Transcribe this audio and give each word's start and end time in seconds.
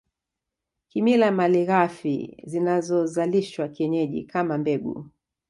Kimila 0.87 1.31
malighafi 1.31 2.37
zinazozalishwa 2.43 3.67
kienyeji 3.67 4.23
kama 4.23 4.57
mbegu 4.57 5.09